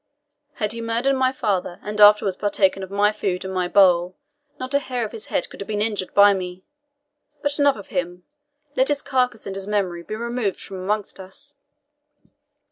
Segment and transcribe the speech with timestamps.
[0.55, 4.15] Had he murdered my father, and afterwards partaken of my food and my bowl,
[4.59, 6.63] not a hair of his head could have been injured by me.
[7.43, 8.23] But enough of him
[8.75, 11.53] let his carcass and his memory be removed from amongst us."